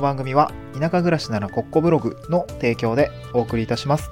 [0.00, 4.10] の番組は田舎暮らしならコッコブログの提供でお送りいたします。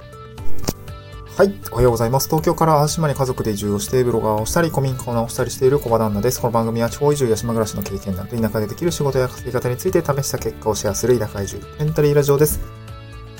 [1.35, 1.53] はい。
[1.71, 2.27] おはようございます。
[2.27, 6.41] 東京から淡島に家族で移住をして、ブロガーをしたり、古民家を直したりしている小場旦那です。
[6.41, 12.59] この番組は地方移住や島暮らしの経験談と田舎でできる仕事や稼ぎ方について試した結果をシェアする田舎移住エンタリーラジオです。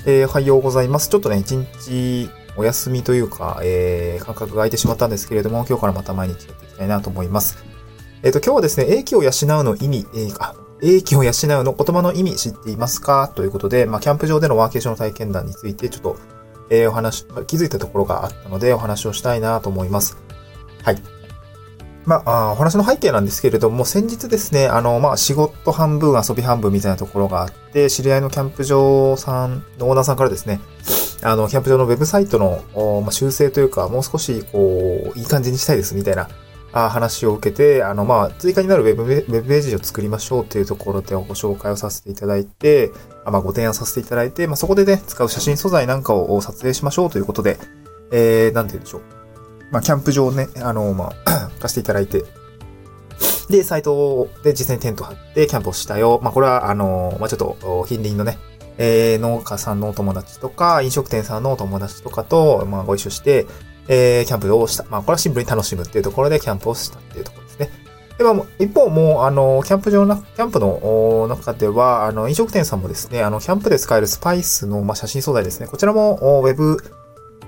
[0.06, 1.10] えー、おはようございます。
[1.10, 7.62] ちょっとね、一日お休みというか、えー、間隔が空いてしまったんですけれども、今日からまた毎日やっていきたいなと思います。
[8.22, 9.32] えっ、と、今日はですね、英気を養う
[9.62, 11.34] の意味、えー、あ、英気を養う
[11.64, 13.30] の言葉の意味知っていますか？
[13.34, 16.16] ということで、まあ、キャンプ場でのワーケーションの体験談について、ちょっと、
[16.70, 20.16] えーお話、気づいたところがあったので、お話をしたいなと思います。
[20.82, 21.02] はい。
[22.06, 30.60] まあ、お話の背景なんですけれども、先日ですね、あの、まあ、仕事半分、遊び半分みたいなところがあって、知り合いのキャンプ場さんのオーナーさんからですね、
[31.22, 36.28] あの、キャンプ場のウェブサイトの、まあ、修正というか、もう少し、こう、いい感じにしたいです、みたいな、
[36.72, 42.90] 話を受けて、あの、まあ、追加になるウェブウェブページを作りましょうというところでご紹介をさせていただいて、
[43.24, 47.58] あまあ、ご提案させていただいて、まあ、そこでね、使う写真素材なんかを撮影しましょうということで、
[48.12, 49.02] えー、なんて言うんでしょう。
[49.72, 52.24] まあ、キャンプ場をね、あの、まあ、 貸していただいて、
[53.48, 56.20] で、サイトで実際にテント張ってキャンプをしたよ。
[56.22, 58.38] まあ、これは、あの、まあ、ちょっと、近隣のね、
[58.78, 63.46] えー、農家さんのお友達とか、飲食店さんのお友達とかと、まあ、ご一緒して、
[63.88, 64.84] えー、キャンプをした。
[64.90, 67.70] まあ、これはシンプルに楽しむっていうところでキャンプをしたっていうところですね。
[68.18, 75.66] で、まあ、一方もう、あの、キャンプ場の、キャンプの中では、あの、飲食店さんもですね、あの、キャンプで使えるスパイスの、まあ、写真素材ですね。
[75.66, 76.78] こちらも、ウェブ、ウ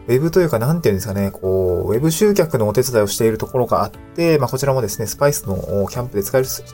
[0.09, 5.57] ェブというか、なんていうんですかね、こう、ウェブ集客のお手伝いをしているところがあって、まあ、こちらもですね、スパイスの、
[5.91, 6.65] キャンプで使えるス、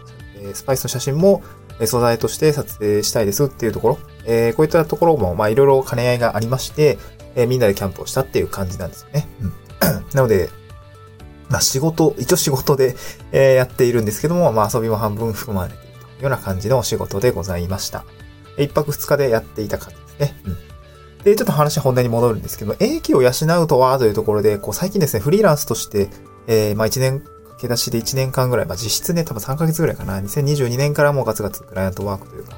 [0.65, 1.43] パイスの写真も、
[1.87, 6.99] 素材として撮影したいですっていうところ、えーこういったところも、まあ、いろいろ兼ね合いがありまして、
[7.35, 9.29] えーみんなでキャンプをしたっていう感じなんですよね。
[9.41, 9.53] うん。
[10.15, 10.51] なので、
[11.49, 12.97] まあ、仕事、一応仕事で、
[13.33, 18.05] えーやっているんですけども、まあ、遊びも半分含まれているというような感じのお仕事でございました。
[18.57, 20.41] え一泊二日でやっていた感じですね。
[20.45, 20.57] うん。
[21.25, 23.31] で、ちょっと話本題に戻るんですけど、英気を養
[23.63, 26.11] うとはというところで、こう、最近ですね、フリーランスとして、
[26.47, 32.57] えーまあ、1年、駆け出しで1年間ぐらい、まあ、実質ね、多分3ヶ月ぐらいかな、2022年からもうガツガツクライアントワークというか、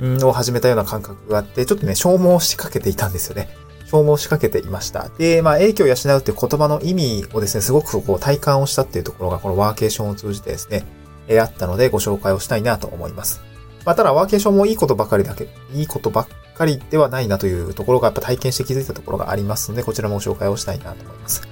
[0.00, 3.48] うん、を始めたような感覚があって、ちょっとね、消耗しかけていたんですよね。
[3.90, 5.08] 消耗しかけていました。
[5.18, 10.84] で、まあ、影響を養うっていう言葉の意味をですね、すごくこう体感をしたっていうところが、このワーケーションを通じてですね、
[11.26, 13.40] えーあったのでご紹介をしたいなと思います。
[13.84, 21.42] まあ、ただ、ワーケーションもいいことばかりだけ、いいことばっかりではないなというところが、やっぱ体験して気づいたところがありますので、こちらもご紹介をしたいなと思います。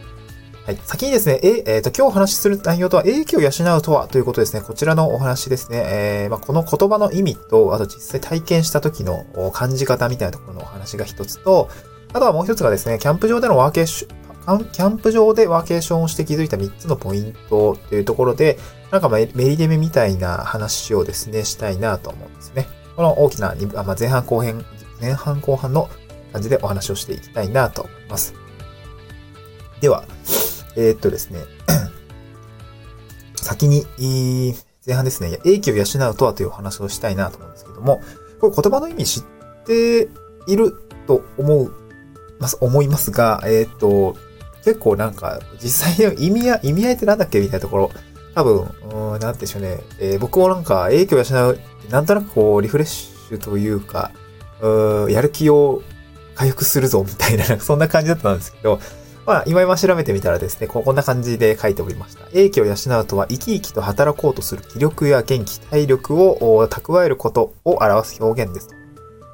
[0.67, 0.79] はい。
[0.85, 4.61] 先にですね、え、えーと、今日お話しする内容とは、影響を養うとはということですね。
[4.61, 5.83] こちらのお話ですね。
[5.87, 11.71] えー、まあ、この言葉の意味と、あと実際体験した時の感じ方みたいなところのお話が一つと、
[12.13, 18.59] あとはもう一つがですね、キャンプ場でのワーケーション、キャンプ場でワーケーションをして気づいた3つのポイントというところで、
[18.91, 22.67] なんかメリデメみたいな話をですね、したいなと思うんですね。
[22.95, 24.65] この大きな、まあ、前半後編、
[25.01, 25.91] 前半後半の
[26.33, 28.35] 感じでお話をしていきたいなと思います。
[29.81, 30.05] では、
[30.77, 31.41] えーっとですね、
[33.37, 33.85] 先に、
[34.87, 38.01] 前半ですね、英気を養うとはというお話をしたいなと思うんですけども、
[38.41, 39.23] これ言葉の意味知っ
[39.65, 40.09] て
[40.47, 40.73] いる
[41.07, 41.73] と思う、
[42.39, 44.17] ます、思いますが、えーっと、
[44.65, 47.91] 結構なんか、実際の意味や、意味合いってなんだっけみたいなところ、
[48.35, 48.69] 多分、
[49.15, 51.59] うん、なんでしょうね、えー僕もなんか、英気を養う、
[51.91, 54.11] なんとなくこう、リフレッシュというか、
[54.61, 55.83] うんやる気を
[56.35, 58.81] 回復するぞ、みたいな、そんな感じだったんですけど、
[59.27, 62.25] まあ、今今調べてみたらですね、こんな感じで書いておりました。
[62.33, 68.76] 英気を養うとは、生き生きと働こうとする気力や元気、体力を蓄えることを表す表現です。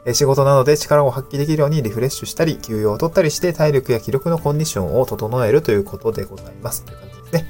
[0.05, 6.85] えー仕事などで力を発揮できるようにリフレッシュしたり、休養を取ったりして体力や気力のコンディションを整えるということでございます。
[6.85, 7.47] という感じですね。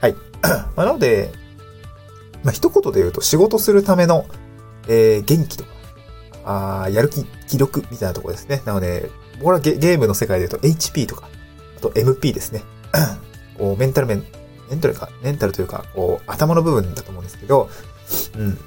[0.00, 0.16] はい。
[0.76, 1.32] まあ、なので、
[2.44, 4.26] まあ、一言で言うと、仕事するための、
[4.86, 5.70] えー元気とか、
[6.44, 8.62] あーやる気、気力みたいなところですね。
[8.64, 9.10] なので、
[9.40, 11.28] 僕らゲゲームの世界で言うと HP とか、
[11.76, 12.62] あと MP ですね。
[13.58, 14.24] こう、メンタル面、
[14.70, 17.68] メンタルか、メンタルというか、こう、頭の部分だと思うんですけど、
[18.36, 18.58] うん。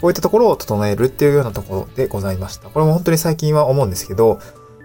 [0.00, 2.68] こういったところを整えるっていうようなところでございました。
[2.68, 4.38] これも本当に最近は思うんですけど、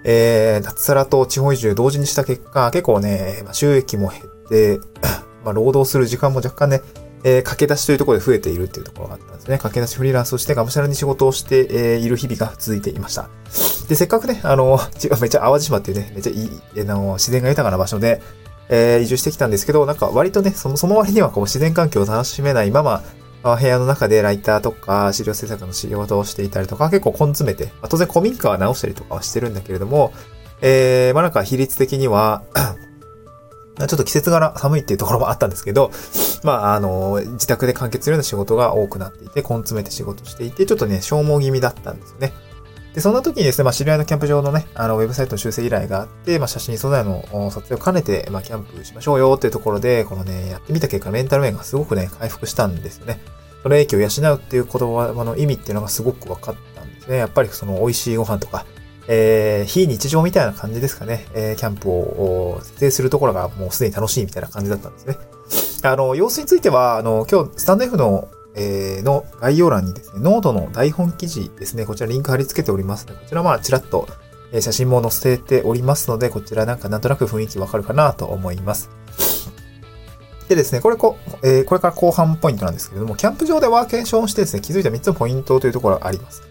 [0.04, 4.80] えー、脱サラと地方移住同時にした結果、結構ね、収益も減って、
[5.44, 6.82] まあ、労働する時間も若干ね、
[7.24, 9.58] えー駆け出しというところで増えているっていうところがあったんですね。
[9.58, 13.30] 駆け出しフリーランスをしてがむしゃらに仕事をして、えーいる日々が続いていました。
[13.90, 14.80] で、せっかくね、あの、
[15.20, 18.22] めっちゃ淡路島っていうね、めっちゃいい、あの、自然が豊かな場所で、
[18.70, 23.04] えー移住してきたんですけど、なんか割とね、その、その割にはこう自然環境を楽しめないまま、
[23.44, 30.14] 部屋の中でライターとか資料制作の仕事をしていたりとか、結構根詰めて、ま当然古民家は直したりとかはしてるんだけれども、
[30.62, 32.44] えー、まあなんか比率的には、
[33.80, 35.92] ちょっと季節柄寒いっていうところもあったんですけど、
[36.44, 42.34] まあ、あの、自宅で完結するような仕事が多くなっていて、根詰めて仕事していて、ちょっとね、消耗気味だったんですよね。
[43.00, 53.22] で、そんな時にですね、まあ、知り合いのキャンプ場のね、あの、ウェブサイトの修正依頼があって、まあ、写真素材の撮影を兼ねて、まあ、キャンプしましょうよっていうところで、このね、やってみた結果、メンタル面がすごくね、回復したんですよね。
[53.64, 57.18] その英気を養うっていう言葉の意味っていうのがすごく分かったんですね。
[57.18, 58.66] やっぱりその美味しいご飯とか、
[59.08, 61.26] えー、非日常みたいな感じですかね。
[61.34, 65.18] えー、キャンプを設営するところがもうすでに楽しいみたいな感じだったんですね。
[65.84, 68.28] あの、様子については、あの、今日、スタンド F の
[68.62, 74.08] えー、の概要欄にですね、ノートの台本記事ですね、こちらリンク貼り付けておりますので、こちらまあちらっと
[74.60, 78.90] 写真も載せておりますので、こちらなんかなんとなく雰囲気わかるかなと思います。
[80.50, 86.42] でですね、これこ、えー、これから後半ポイントなんですけれども、キャンプ場でワーケーションしてですね、気づいた3つのポイントというところがあります。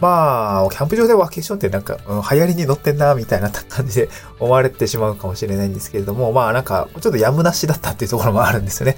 [0.00, 4.08] まあ、キャンプ場でワーケーションってなんか、うん、流行りに乗ってんな、みたいな感じで
[4.38, 8.96] 思われてしまうかもしれないんですけれども、まあなんか、ちょっとやむなしだったっていうところもあるんですよね。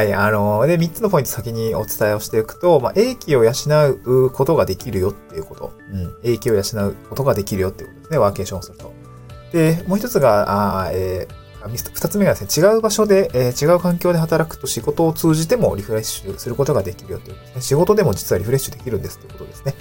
[0.00, 5.72] はい、あの、で、3つのポイント先にお伝えをしていくと、まあ、英気を養うことができるよっていうこと。
[5.92, 6.14] うん。
[6.22, 8.18] 英気を養うことができるよっていうことですね。
[8.18, 8.94] ワーケーションをすると。
[9.52, 17.60] で、もう一つが、あえー、二つ目がですね、違う場所で、えー、違う環境で働くと仕事を通じてもリフレッシュすることができるよということですね。
[17.60, 19.74] 仕事でも実はリフレッシュできるんですということですね。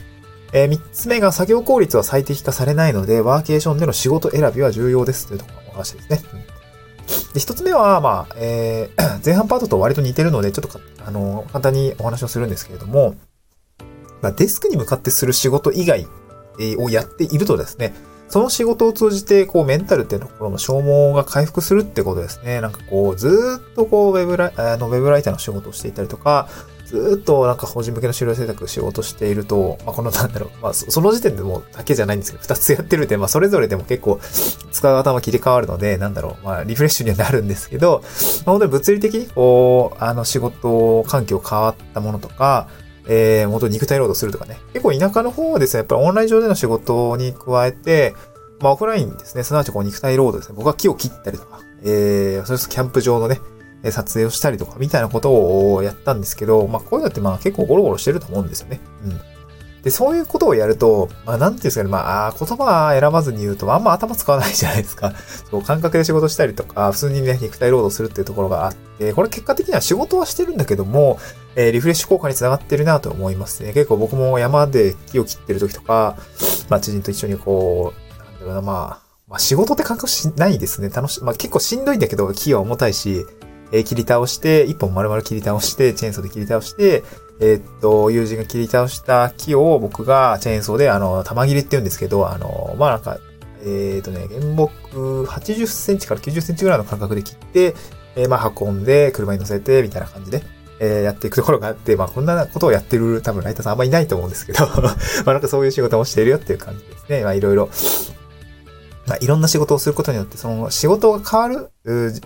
[0.51, 6.21] えー、三つ目が作業効率は最適化されないので、ワーケーションでの仕事選びは重要ですというところのお話ですね。
[6.33, 6.58] うん
[7.33, 13.15] で、一つ目は、まあ、えー、 前半パートと割と似てるので、ちょっとあの、簡単にお話をするんですけれども、
[14.21, 16.07] まあ、デスクに向かってする仕事以外
[16.77, 17.93] をやっているとですね、
[18.27, 22.61] その仕事を通じて、こう、メンタルっていうところの消耗が回復するってことですね。
[22.61, 26.47] なんかこう、ずっとこう、ウェブライあのウェブライターの仕事をしていたりとか、
[26.89, 34.19] ずっとなんか法人向けの資料制作仕事していると、まあ、このなんだろう、まあ、その時点でもうだけじゃないんですけど、二つやってるんで、まあ、それぞれでも結構
[34.71, 42.67] 使う頭切り替わるので、なんだろう、まあ、リフレッシュにはなるんですけど、まあ、本当に物理的にこう、あの、仕事環境変わったものとか、
[43.07, 44.57] えー、元肉体労働するとかね。
[44.73, 48.15] 結構田舎の方はですね、やっぱりオンライン上での仕事に加えて、
[48.61, 50.55] まあ、オフラインですね、すなわちこう肉体労働ですね。
[50.57, 53.39] 僕は木を切ったりとか、えー、それこそキャンプ場のね、
[53.83, 58.79] 撮影をしたりとか、みたいなことをやったんですけど、まあ、こういうのってまあ結構ゴロゴロしてると思うんですよね。
[59.03, 59.21] うん。
[59.83, 65.13] で、そういうことをやると、まあ、なんていうんですかね、まあ、言葉選ばずに言うと、あんま頭使わないじゃないですか。
[65.49, 71.17] そう、感覚で仕事したりとか、普通にね、肉体労働するっていうところがあって、これ結果的には仕事はしてるんだけども、
[71.55, 73.71] えー、リフレッシュ効果につながってるなと思いますね。
[73.71, 76.17] 結構僕も山で木を切ってる時とか、
[76.67, 80.89] まあ、知人と一緒にこう、なんだろうな、まあ、まあ、仕事って感覚しないですね。
[80.89, 83.25] 楽し、まあ、結構しんどいんだけど、木は重たいし、
[83.71, 87.03] えー、切り倒して、一本丸々切り倒して、チェーンソーで切り倒して、
[87.39, 93.19] えー、っと、友人が切り倒した木を僕がチェーンソーで、あの、玉切りって言うんですけど、あの、まあ、なんか、
[93.63, 97.75] えー、っとね、原木80センチから90センチぐらいの間隔で切って、
[98.15, 100.43] えー、まあ、運んで、車に乗せて、みたいな感じで、
[100.79, 104.95] えー、やっていくところがあって、まあ、こんなことをやってる多分ライターさんあんまいないと思うんですけど ま
[105.25, 107.23] あ、なんかそういう仕事もしているよっていう感じですね。
[107.23, 107.69] まあ、いろいろ、
[109.21, 111.71] いろんな仕事をすることによって、その仕事が変わる、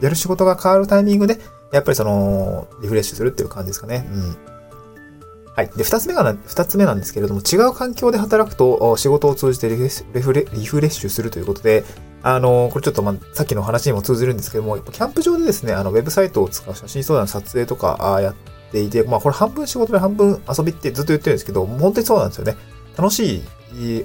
[0.01, 1.39] やる仕事が変わるタイミングで、
[1.71, 4.07] やっぱりその、リフレッシュするっていう感じですかね。
[4.13, 4.53] うん。
[5.55, 5.69] はい。
[5.77, 11.83] で、二つ目が、二つ目なんですけれども、違う環境で働くと、仕事を通じてリフレリフレッシュするということで、
[12.23, 18.35] あの、これちょっとまあ、さっきの話にも通じるんですけども、キャンプ場でですね、あの、ウェブサイトを使う写真素材の撮影とか、あやっ
[18.71, 22.55] ていて、まあ、これ半分仕事で半分遊びってずっと言ってるんですけど、本当にそうなんですよね。
[22.97, 23.43] 楽しい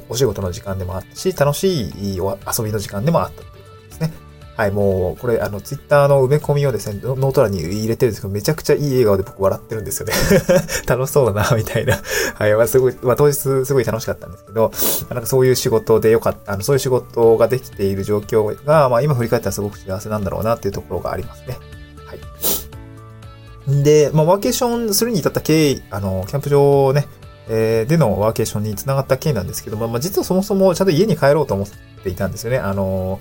[0.09, 4.29] お仕事の時間でもあったし、楽しい遊びの時間でもあったっていう感じですね。
[4.59, 10.15] はい、もう、これ、あの、ツイッターの埋め込みをですね、ノート欄に入れてるんですけど、めちゃくちゃいい笑顔で僕笑ってるんですよね。
[10.85, 12.01] 楽しそうだな、みたいな。
[12.35, 14.73] はい、まあ、すごい、まあ、当日すごい楽しかったんですけど、
[15.11, 21.57] なんかそういう仕事でよかった、あの、そういう仕事ができている状況が、まあ、今振り返ったらすごく幸せなんだろうなっていうところがありますね。
[22.05, 23.83] はい。
[23.85, 27.07] で、まあ、ワーケーションするに至った経緯、あの、キャンプ場をね、
[27.49, 31.69] えー、でのワーケーションに繋がった経緯なんですけど、まあ、まあ、実はそもそもちゃんと家に帰ろうと思っ
[32.03, 32.59] ていたんですよね。
[32.59, 33.21] あの、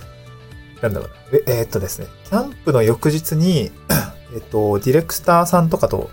[0.81, 3.71] なんだろうえ、えー、っとですね、キャンプの翌日に、
[4.35, 6.09] えっと、ディレクターさんとかと、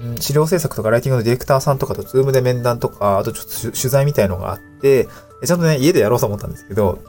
[0.00, 5.08] うん、資料制作とかライティングのディレクターさんとかと Zoom で面談とか、あとちょっと取材みたいのがあって、
[5.44, 7.00] ちゃんとね、家でやろうと思ったんですけど、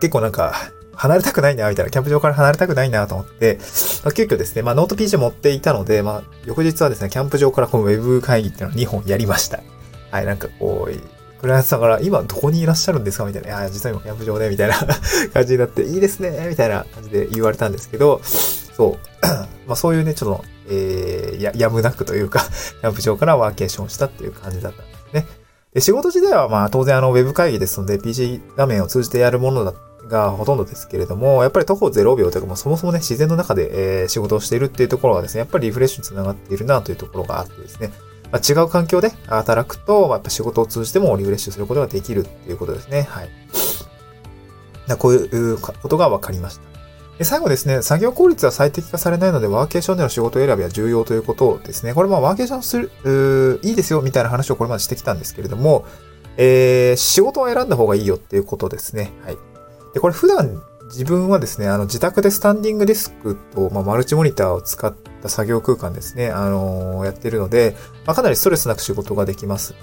[0.00, 0.54] 結構なんか、
[0.98, 3.58] 離れたくないな、みたいな、キャンプ場から離れたくないなと思って、
[4.04, 9.60] まあ、急遽ですね、まあノート PC 持っていたので、まあ翌日はですね、キャンプ場からこのウェブ会議っていうのを2本やりました。
[10.10, 13.24] はい、なんかこう、クライアントさんから、今どこにいらっしゃるんですか？
[13.24, 13.48] みたいな。
[13.48, 14.74] いや、実は今キャンプ場で、みたいな
[15.32, 19.26] 感じになって、いいですねみたいな感じで言われたんですけど、そう。
[19.68, 22.40] まあそういうね、ちょっと、えー、や、やむなくというか、
[22.80, 25.26] キャンプ場からワーケーションしたっていう感じだったんですね。
[25.74, 29.74] で、仕事自体はまあ当然あのウェブ会議ですので PC 画面を通じてやるものだっ
[30.08, 37.92] がほとんどですけれども、やっぱり徒歩0秒というか、もうそもそもね、自然の中で、えー、仕事をしているっていうところがですね、やっぱりリフレッシュにつながっているなというところがあってですね、
[38.32, 43.02] まあ、違う環境で働くと、まあ、やっぱ仕事を通じてもリフレッシュすることができるっていうことですね。
[43.02, 43.28] はい。
[44.98, 46.68] こういうことが分かりました。
[47.18, 51.92] で最後ですね、作業効率は最適化されないので、ワーケーションでの仕事選びは重要ということですね。
[51.92, 55.84] これもワーケーションする、いいですよみたいな話をこれまでしてきたんですけれども、
[56.36, 59.10] えー、仕事を選んだ方がいいよっていうことですね。
[59.24, 59.38] はい。
[59.94, 67.76] で、これ普段自分はですね、あの自宅でスタンディングデスクと、まあ、マルチモニターを使った作業空間ですね、あのー、やってるので、
[68.06, 69.74] まあ、かなりストレスなく仕事ができます。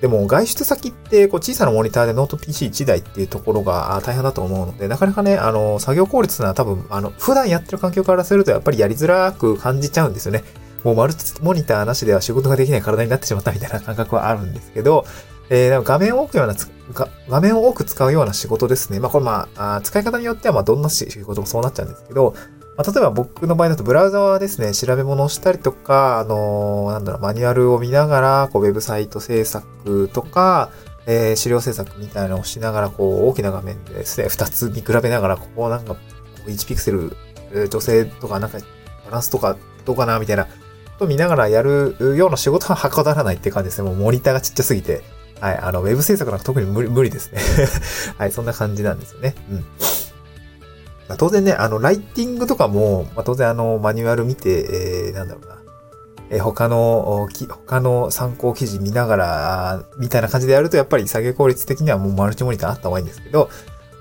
[0.00, 10.44] でも外出先ってこう小さなモニターでノート PC1 台っていうところが大変だと思うので、なかなかね、あの、作業効率な多分、あの、普段やってる環境からするとやっぱりやりづらく感じちゃうんですよね。
[10.84, 15.04] もうマルチモニターなしでは仕事ができない体になってしまったみたいな感覚はあるんですけど、
[15.50, 16.54] えー、画面を置くような
[17.28, 19.00] 画面を多く使うような仕事ですね。
[19.00, 22.34] まあこれまあ、あ使い方によってはまあどんな仕事もそうなっちゃうんですけど、
[22.76, 30.70] まあ、例えば僕の場合だとブラウザはですね、調べ物をしたりとか、あのー、なんだろう、マニュアルを見ながら、こう、ウェブサイト制作とか、
[31.06, 35.96] えー、資料制作みたいなのをしながら、こう、大きな画面でですね、二つ見比べながら、ここなんか、
[36.46, 37.16] 1ピクセル、
[37.68, 38.58] 女性とか、なんか、
[39.06, 40.46] バランスとか、どうかな、みたいな、
[40.98, 43.88] と見ながらやるような仕事ははかどらないって感じですね。
[43.88, 45.02] もうモニターがちっちゃすぎて。
[45.40, 47.40] はい、あの、ウェブ制作なんか特に無理無理ですね。
[48.18, 49.34] はい、そんな感じなんですよね。
[49.50, 49.64] うん。
[51.08, 55.58] ま、当然ね、あの、ライティングとかも、まあ、当然あの、マニュアル見て、えー、なんだろうな。
[56.30, 63.48] えー、他の、他の参考記事見ながら、みたいな感じでやると、やっぱり作業効率的にはもうマルチモニターあった方がいいんですけど、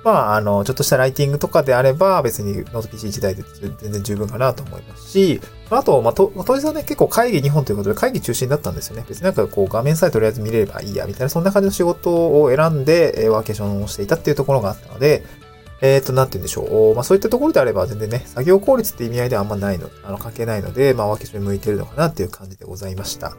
[0.07, 3.43] まあ、あの、ちょっとしたライティングとかであれば、別にノート PC1 台で
[3.81, 9.03] 全然十分かなと思いますし、あと、まあ、と、当日はね、結構会議2本ということで会議中心だったんですよね。
[9.05, 15.25] 別になんかこう画面さえとりあえず見れればいいや、みたいな、そんな感じの仕事を選んで、え、ワーケーションをしていたっていうところがあったので、
[15.81, 16.95] えっ、ー、と、なんて言うんでしょう。
[16.95, 23.35] まあ、そういったところであれば全然ね、作業効率って意味合いではあんまないの、あの、関係ないので、まあ、ワーケーションに向いてるのかなっていう感じでございました。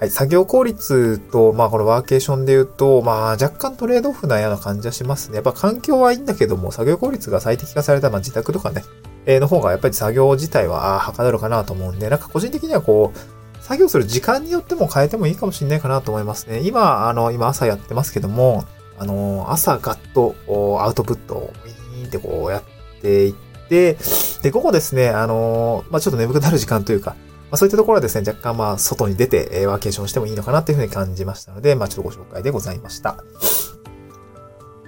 [0.00, 5.36] はい、作業効率と、まあ、このワーケーションで言うと、まあ、若干トレードオフなような感じはしますね。
[5.36, 8.82] やっぱ環境はいいんだけども、作業効率が最適化された、まあ、自宅とかね、
[9.24, 16.60] えー、の方がやっぱり作業自体は、あはかどるかなと思うんで、なんか個人的にはこう、作業する時間によっても変えてもいいかもしれないかなと思いますね。
[16.64, 18.64] 今、あの、今朝やってますけども、
[18.98, 20.34] あの、朝ガッと
[20.80, 22.62] アウトプットをウィーンってこうやっ
[23.00, 23.34] ていっ
[23.68, 23.96] て、
[24.42, 27.16] で、午後ですね、あの、まあ、ちょっと眠くなる時間というか、
[27.54, 33.22] ま、そういったところはですね、若干まあ、外に出て、え、ワーケーションしてもいいのかなっていうふうに感じましたので、まあ、ちょっとご紹介でございました。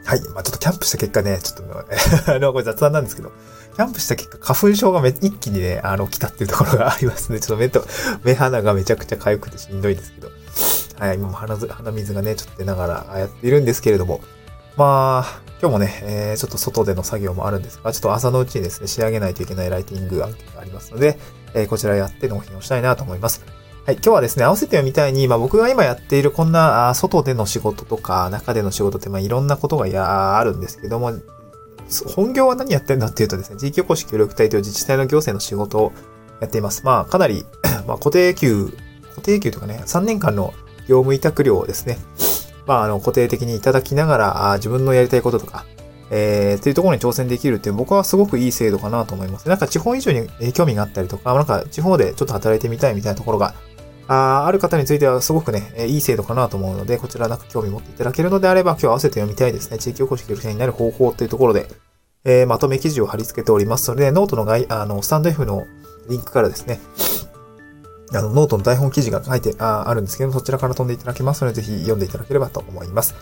[0.04, 0.20] はい。
[0.34, 1.68] まあ、ちょっとキャンプした結果ね、ちょっ
[2.26, 3.30] と、 あの、これ雑談なんですけど、
[3.76, 7.38] キャンプした結果、花粉症がめ一気にね、あの、来たっていうところがありますね。
[7.38, 7.86] ちょっと目と、
[8.24, 10.30] 目鼻がめちゃくちゃ痒くてしんどいですけど、
[10.98, 14.20] はい、今も鼻鼻水がね、ちょっと出ながらやっているんですけれども、
[14.76, 21.18] まあ、今日もね、えー、ちょっと外での作業もあるんですが、ちょっと朝のうちにですね、仕上げないといけないライティング案件がありますので、
[21.62, 23.44] え、こちらやって納品をしたいなと思います。
[23.84, 31.12] はい、今日はですね、合わせてみたいに、まあ僕が今やっているこんな、外での仕事とか、中での仕事って、まあいろんなことがや、あるんですけども、
[32.14, 35.92] 本業は何やってるんだっていうとですね、地域おこし協力隊という自治体の行政の仕事を
[36.40, 36.84] やっています。
[36.84, 37.44] まあかなり
[37.86, 38.76] まあ固定給、
[39.10, 40.52] 固定給とかね、3年間の
[40.88, 41.98] 業務委託料をですね、
[42.66, 45.64] まあ、あの、固定的にいただきながら、自分のやりたいこととか、
[46.10, 49.48] えー、っていうところに挑戦できるっていう僕はすごくいい制度かなと思います。
[49.48, 53.54] なんか地方以上に興味があったりとか、なんか地方でちょっと働いてみたいみたいなところが、
[54.08, 59.78] あある方についてはすごくね、いい制度かなと思うので、こちらなんか興味持っていただけるのであれば、今日合わせて読みたいですね。
[59.78, 61.68] 地域おこし協力者になる方法っていうところで、
[62.24, 65.64] えー、まとめ記事を貼り付けておりますので、ノートの外、あの、スタンド F の
[66.08, 66.80] リンクからですね、
[68.12, 73.14] あの、ノートの台本記事が書いてああるんですけどそちらから飛んでいただけますので、ぜひ読んでいただければと思います。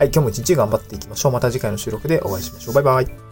[0.00, 1.32] はい、今日も一日頑張っていきましょう。
[1.32, 2.74] また次回の収録でお会いしましょう。
[2.74, 3.29] バイバイ。